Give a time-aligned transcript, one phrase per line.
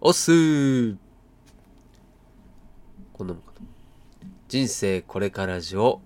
[0.00, 0.96] おっすー
[3.12, 3.66] こんなもんかな。
[4.46, 6.00] 人生これからじを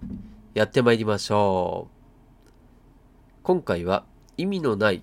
[0.54, 1.88] やってまいりましょ
[2.46, 2.50] う。
[3.42, 4.04] 今回は
[4.38, 5.02] 意味のない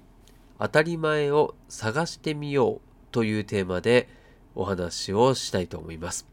[0.58, 2.82] 当たり前を探してみよう
[3.12, 4.10] というテーマで
[4.56, 6.26] お話をしたいと思います。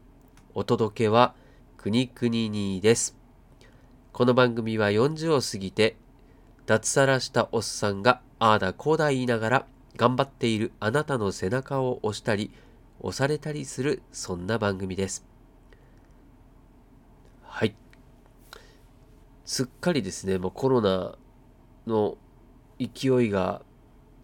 [0.55, 1.35] お届けは
[1.77, 3.15] くにくににです。
[4.11, 5.95] この番組は40を過ぎて
[6.65, 9.65] 脱サラしたおっさんがああだこうだ言いながら
[9.95, 12.51] 頑張っているあなたの背中を押したり
[12.99, 15.25] 押されたりするそんな番組です。
[17.43, 17.75] はい。
[19.45, 21.15] すっかりですねもうコロナ
[21.87, 22.17] の
[22.79, 23.61] 勢いが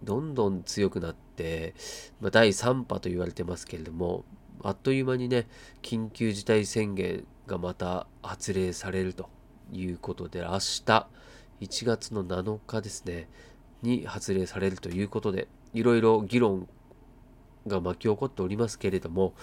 [0.03, 1.73] どんどん強くなって、
[2.19, 4.25] まあ、第3波と言われてますけれども
[4.61, 5.47] あっという間にね
[5.81, 9.29] 緊急事態宣言がまた発令されると
[9.71, 11.07] いうことで明日
[11.61, 13.29] 1月の7日ですね
[13.83, 16.67] に発令されるということでいろいろ議論
[17.67, 19.33] が巻き起こっておりますけれども、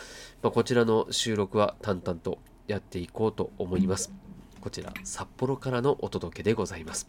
[0.43, 4.13] まあ、こちらの収録は淡々とやっていこうと思います。
[4.61, 7.09] こちら、札幌からのお届けでございます。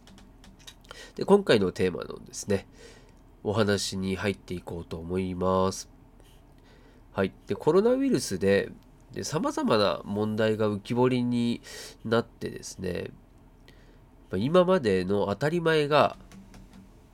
[1.16, 2.66] で、今回のテーマのですね、
[3.44, 5.90] お話に入っていこうと思います。
[7.12, 7.32] はい。
[7.46, 8.70] で、コロナウイルスで、
[9.22, 11.60] さまざまな問題が浮き彫りに
[12.06, 13.10] なってですね、
[14.34, 16.16] 今までの当たり前が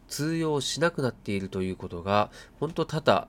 [0.09, 3.29] 通用しなくなっているということが本当多々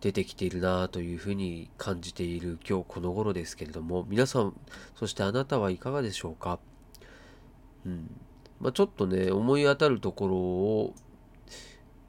[0.00, 4.54] 出てきているなというふうに感じている今日この頃ですけれども皆さん
[4.96, 6.58] そしてあなたはいかがでしょうか、
[7.86, 8.10] うん。
[8.60, 10.94] まあ、ちょっとね思い当たるところを、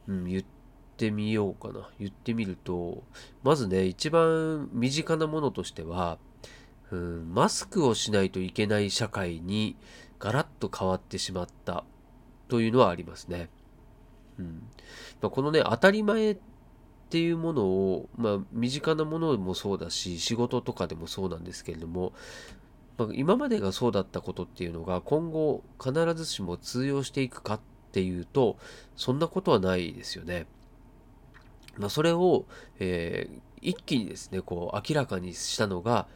[0.08, 0.44] うん、言っ
[0.98, 1.90] てみようかな。
[2.00, 3.04] 言ってみると
[3.44, 6.18] まずね一番身近なものとしては、
[6.92, 9.78] うん、マスクをしないといけない社会に
[10.20, 11.86] ガラッと変わってしまった
[12.48, 13.50] というのはありますね。
[14.40, 14.68] うん
[15.22, 16.38] まあ、このね当たり前っ
[17.10, 22.14] ていうものを、まあ、身近なものもそうだし仕事とかでもそうなんですけれども、
[22.98, 27.60] まあ、今までがそうだったことっていうのが今後必ずしも通用していくかっ
[27.92, 28.58] ていうと
[28.96, 30.48] そんなことはないですよね。
[31.78, 32.46] まあ、それを、
[32.80, 36.08] えー、一気にですねこう明らかにしたのが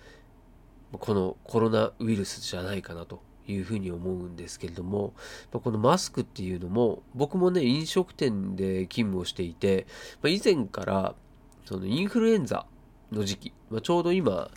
[0.92, 3.22] このコロナウイルスじゃないかなと
[3.52, 5.14] いうふうに思うんですけれども、
[5.52, 9.88] まこのマスクっていうのも、僕もね、飲食店で勤務をしていて、
[10.22, 11.16] ま以前から
[11.66, 12.66] そのインフルエンザ
[13.12, 14.50] の時期、まちょうど今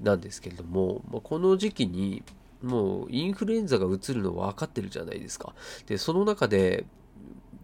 [0.00, 2.22] なんですけれども、まこの時期に
[2.62, 5.54] もうインフルエンザがうつるの分かってるじゃないですか。
[5.86, 6.86] で、その中で、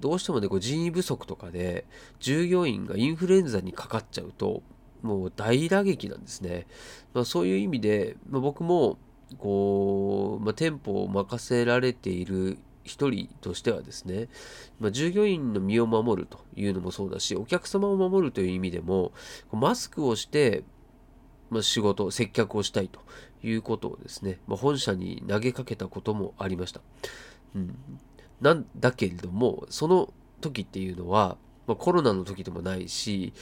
[0.00, 1.86] どうしてもね、こう人員不足とかで、
[2.20, 4.62] 従業員がインフルエンザにかかっちゃうと、
[5.03, 6.66] もう大打撃なんですね。
[7.12, 8.98] まあ、そういう意味で、まあ、僕も
[9.38, 14.28] こう、まあ、店舗を任せられている一人としてはですね、
[14.78, 19.12] まあ、従業員の身を守るというのもそうだし、お客様を守るという意味でも、
[19.52, 20.64] マスクをして、
[21.50, 23.00] まあ、仕事、接客をしたいと
[23.42, 26.80] いうことをですね、まあ、本社に投げかけたこともありました。
[27.54, 27.76] うん、
[28.41, 31.36] なんだけれども、その時っていうのは、
[31.66, 33.32] まあ、コロナの時でもないし、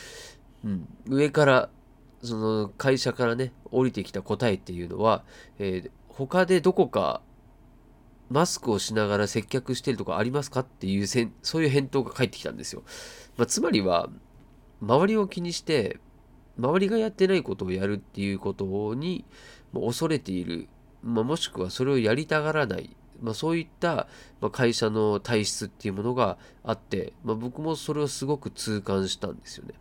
[0.65, 1.71] うん、上から
[2.23, 5.25] その会社からね、降りてきた答えっていうのは、
[5.59, 7.23] えー、他でどこか
[8.33, 12.83] マスクをしながら接客してるとかありますかっていうせん、そういう返答が返ってきたんですよ。
[13.37, 14.09] まあ、つまりは、
[14.81, 16.01] 周りを気にして、
[16.59, 19.25] 周りがやってないことをやるっていうことに
[19.75, 20.69] 恐れている、
[21.03, 24.09] まあ、もしくはそれをやりたがらない、まあ、そういった、
[24.51, 29.75] 会社の体質っていうものがあって、まあ、僕もそれをすごく痛感したんですよね。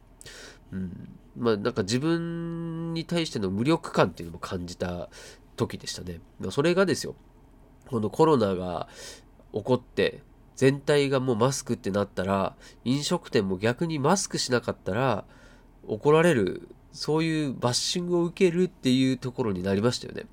[0.74, 5.10] うん、まあなんか自分に対しての無力感っていうのも感じた
[5.56, 6.20] 時でしたね。
[6.40, 7.16] まあ、それがですよ、
[7.88, 8.88] このコロナが
[9.54, 10.22] 起こって
[10.56, 15.26] 全体がもうマスクってなったら飲食店も逆にマスクしなかったら
[15.88, 20.26] 怒られるそういうバッシングを受けるっていうところになりましたよね。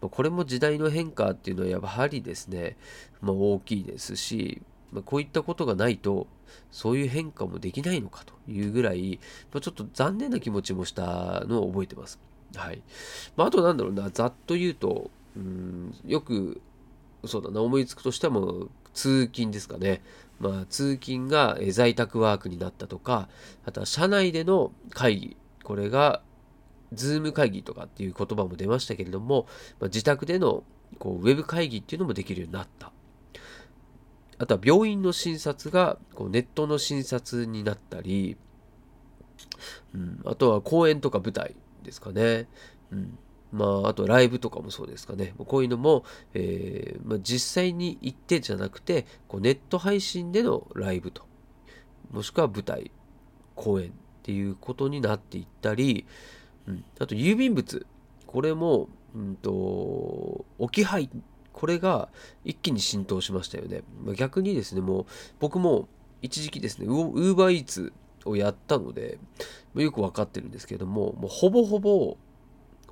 [0.00, 2.76] これも時代の変化っていうのはやはりですね、
[3.20, 4.60] まあ、大きいですし、
[4.92, 6.26] まあ、こういったことがないと
[6.70, 9.18] そういう変化もできないのかというぐらい、
[9.52, 12.20] まあ、ちょっと残念な気持ちもしたのを覚えてます。
[12.54, 12.82] はい。
[13.36, 16.60] まあ、あとなんだろうな、ざっと言うと、うん、よく、
[17.24, 20.02] そうだな、思いつくとしても、通勤ですかね。
[20.38, 23.28] まあ、通勤が在宅ワークになったとか、
[23.64, 26.22] あとは社内での会議、これが、
[26.92, 29.46] ズーム会議とかっていう言葉も出ましたけれども、
[29.80, 30.62] まあ、自宅での
[30.98, 32.92] こうウェブ会議っていうのもできるようになった。
[34.42, 38.36] あとは病院の診察がこうネットの診察になったり、
[39.94, 41.54] うん、あとは公演とか舞台
[41.84, 42.48] ですかね。
[42.90, 43.18] うん、
[43.52, 45.32] まあ、あとライブとかもそうですかね。
[45.38, 46.04] こういうのも、
[46.34, 51.22] えー、まあ、実際に行ってじゃなくて、こうネット配信でのライブと、
[52.10, 52.90] もしくは舞台、
[53.54, 53.92] 公演っ
[54.24, 56.04] ていうことになっていったり、
[56.66, 57.86] うん、あと郵便物
[58.26, 61.08] これも、うんと、置き配
[61.52, 62.08] これが
[62.44, 63.82] 一気に浸透しましたよね。
[64.04, 65.06] ま逆にですね、もう
[65.40, 65.88] 僕も
[66.22, 67.92] 一時期ですね、ウーバーイーツ
[68.24, 69.18] をやったので、
[69.74, 72.16] よくわかってるんですけども、もうほぼほぼ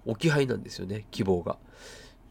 [0.06, 1.58] 置き配なんですよね、希望が。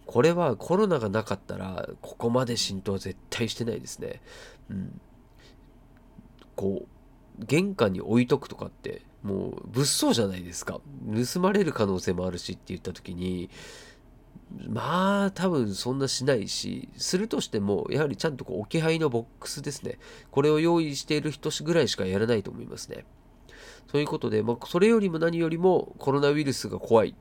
[0.06, 4.22] これはコロナがなかったら、ここまで浸透は絶対してないですね。
[4.70, 5.02] うん。
[6.56, 6.88] こ
[7.40, 10.82] う、玄関に置いとくとかって、もう物騒じゃないですか。
[11.34, 13.50] 盗まれる可能性もあるしって言った時に、
[14.68, 20.00] まあ多分そんなしないし、するとしても、やはりちゃんとこう置き配のボックスですね。
[20.32, 23.06] これを用意している人ぐらいしかやらないと思いますね。
[23.92, 27.16] そういうことで、まあ、それよりも何よりもコロナウイルスが怖い。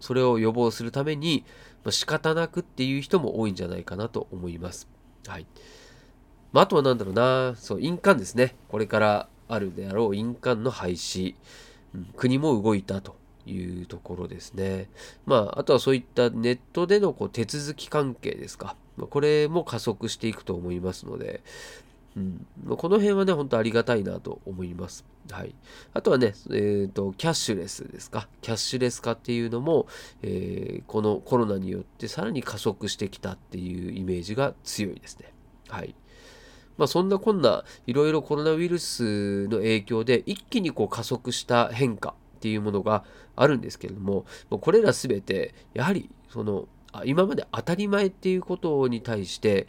[0.00, 1.44] それを予防するために、
[1.84, 4.88] まあ、仕方なくっていう人も多いんじゃないかなと思います。
[5.26, 5.46] はい。
[6.52, 8.56] まあ、あとは何だろうな、そう、印鑑ですね。
[8.68, 11.34] これからあるであろう印鑑の廃止。
[11.94, 13.16] うん、国も動いたと
[13.46, 14.88] いうところですね。
[15.26, 18.76] まあ、あとはそういったネットでのこう手続き関係ですか。
[19.10, 21.42] これも加速していくと思いますので、
[22.16, 22.46] うん、
[22.76, 25.04] この辺はね、本当ありがたいなと思います。
[25.30, 25.54] はい。
[25.94, 28.28] あとはね、えっ、ー、と、キャッシュレスですか。
[28.42, 29.86] キャッシュレス化っていうのも、
[30.22, 35.32] えー、このコロナによってさらに加速してきたっていうイメージが強いですね。
[35.68, 35.94] はい。
[36.76, 43.04] まあ、そんなこんないろいろコロナウイルスの影響で一気にこう加速した変化っていうものが
[43.36, 46.66] あるんですけれども、これらすべて、やはり、その、
[47.04, 49.68] 今まで当たり前っていうことに対して、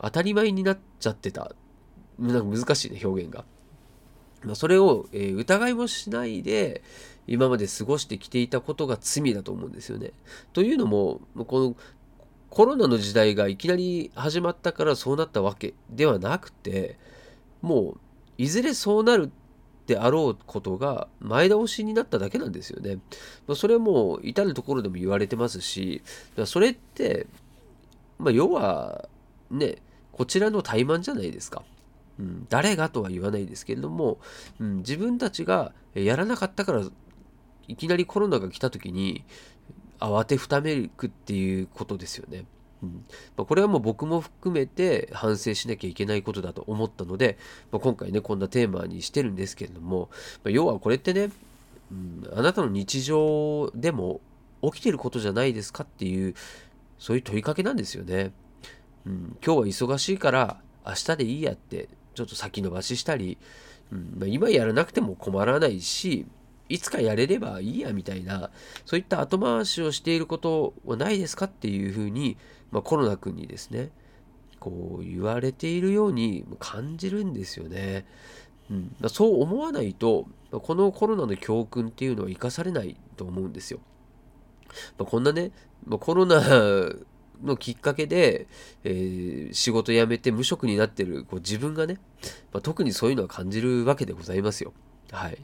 [0.00, 1.56] 当たり前になっちゃってた。
[2.20, 3.44] なんか難しいね、表現が。
[4.54, 6.82] それを、えー、疑いもしないで、
[7.26, 10.12] 今まで過ごしてきていたことが罪だと思うんですよね。
[10.52, 11.76] というのも、この
[12.48, 16.96] コロナの時代がいきなり始まったからそうなったわけではなくて、
[17.60, 18.00] もう
[18.38, 19.32] いずれそうなる
[19.86, 22.98] であろうことが前倒しになっただけなんですよね。
[23.54, 26.02] それはもう至るところでも言われてますし、
[26.46, 27.26] それって、
[28.18, 29.08] まあ、要は
[29.50, 29.76] ね、
[30.12, 31.62] こちらの怠慢じゃないですか。
[32.18, 34.18] うん、誰がとは言わないですけれども、
[34.60, 36.82] うん、自分たちがやらなかったから
[37.66, 39.24] いきなりコロナが来た時に
[39.98, 42.44] 慌てふためくっていうことですよね。
[43.36, 47.38] まあ、これはもう僕も含めて反省しなきゃいけないことだと思ったので、
[47.72, 50.08] まあ、今回ねこんなテーマにしてるんですけれども、
[50.42, 51.30] まあ、要はこれってね、
[51.90, 54.20] うん、あなたの日常でも
[54.62, 56.34] 起きてることじゃないですかっていう
[56.98, 58.32] そういう問いかけなんですよね。
[59.06, 63.36] うん、今日は忙しいから明日でいいやってちょっと先延ばししたり、
[63.92, 66.26] うんまあ、今やらなくても困らないし
[66.68, 68.50] いつかやれればいいやみたいな
[68.86, 72.36] そういった後回しをしていることはないですかっていうふうに、
[72.70, 73.90] まあ、コロナ君にですね
[74.60, 78.06] こう言われているように感じるんですよね。
[78.70, 83.80] うん、そう思わないとこのコロナの教訓っていうのは生かされないと思うんですよ。
[84.96, 85.52] まあ、こんなね、
[85.84, 86.40] まあ、コロナ
[87.42, 88.46] のきっかけで、
[88.84, 91.98] えー、仕事辞めて無職になってるこう自分がね、
[92.52, 94.72] まあ、特にそういうのは感じるわけでございますよ。
[95.10, 95.38] はい。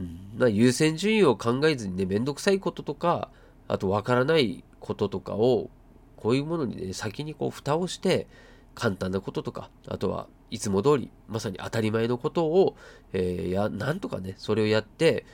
[0.00, 3.30] うん、まあ、優先順位を考えずにね、めんどくさいこととか、
[3.68, 5.70] あとわからないこととかを
[6.16, 8.26] こういうものにね、先にこう蓋をして、
[8.74, 12.76] 簡単なこととか、あとはいつも通り、まさに当たり前のことを、
[13.12, 15.26] えー、や、なんとかね、それをやって、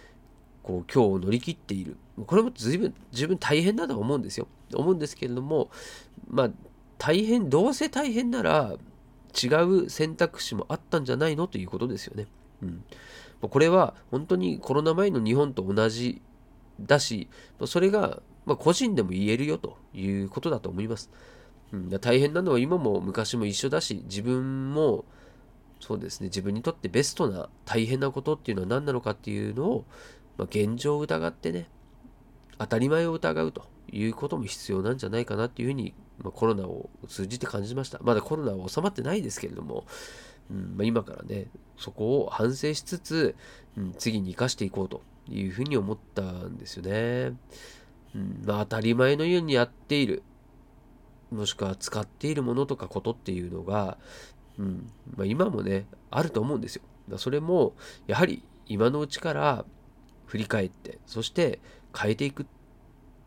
[0.62, 1.96] こう、今日を乗り切っている。
[2.26, 4.48] これも随分、十分大変だと思うんですよ。
[4.74, 5.70] 思うんですけれども、
[6.28, 6.50] まあ、
[6.98, 8.74] 大変、どうせ大変なら、
[9.40, 11.46] 違う選択肢もあったんじゃないの？
[11.46, 12.26] ということですよね。
[12.62, 12.84] うん。
[13.40, 16.22] これは本当にコロナ前の日本と同じ
[16.80, 17.28] だし、
[17.66, 21.10] それが、個人でも言えるよということだと思います。
[22.00, 25.04] 大変なのは今も昔も一緒だし、自分も
[25.80, 29.84] そうですね、自分にとってベストな大変なことっていうのは何なのかっていうのを、
[30.38, 31.68] 現状を疑ってね、
[32.58, 35.94] 当たり前を疑うということも必要なんじゃないかなっていうふうに、
[36.34, 37.98] コロナを通じて感じました。
[38.02, 39.84] まだコロナは収まってないですけれども、
[40.50, 43.34] うんまあ、今からね、そこを反省しつつ、
[43.76, 47.36] うん、次に生かしていこうというふうに思ったんですよね。
[48.14, 50.22] うん、まあ当たり前のようにやっている、
[51.30, 53.98] もしくは使っているものとかことっていうのが、
[54.58, 56.82] うんまあ、今もね、あると思うんですよ。
[57.18, 57.74] それも、
[58.06, 59.64] やはり今のうちから
[60.26, 61.60] 振り返って、そして
[61.96, 62.46] 変えていく。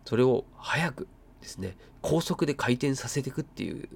[0.06, 1.08] それを早く
[1.42, 3.90] ですね、高速で回転させていくっていう、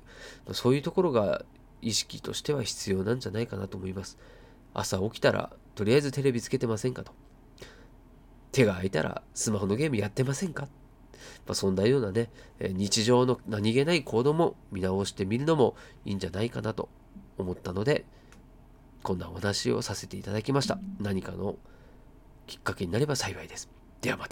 [0.51, 1.44] そういうところが
[1.84, 4.18] 意識としては必要なんじゃないかなと思います。
[4.74, 7.12] 朝起きたら、とりあえずテレビつけてませんかと。
[8.52, 10.68] 手が空いたらスマホのゲームやってませんか
[11.46, 15.75] まあ、そんなようなね、日常の何気ない行動も見直してみるのも
[16.06, 16.90] いいんじゃないかなと
[17.38, 18.06] 思ったので、
[19.02, 20.80] こんなお話をさせていただきました。
[21.00, 21.58] 何かの
[22.48, 23.70] きっかけになれば幸いです。
[24.02, 24.32] ではまた。